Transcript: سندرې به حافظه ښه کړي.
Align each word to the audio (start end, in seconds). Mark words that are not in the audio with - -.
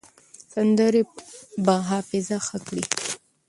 سندرې 0.53 1.01
به 1.65 1.75
حافظه 1.89 2.37
ښه 2.45 2.57
کړي. 2.67 2.83